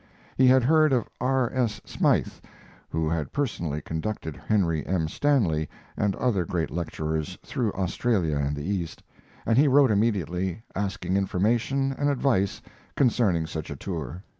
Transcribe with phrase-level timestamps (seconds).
[0.35, 1.51] He had heard of R.
[1.53, 1.79] S.
[1.85, 2.33] Smythe,
[2.89, 5.07] who had personally conducted Henry M.
[5.07, 9.03] Stanley and other great lecturers through Australia and the East,
[9.45, 12.63] and he wrote immediately, asking information and advice
[12.95, 14.23] concerning such a tour.